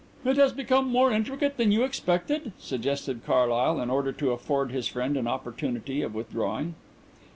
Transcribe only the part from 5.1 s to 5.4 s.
an